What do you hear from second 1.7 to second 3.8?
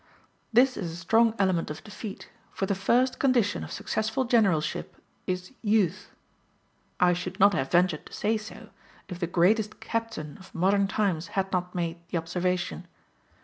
defeat, for the first condition of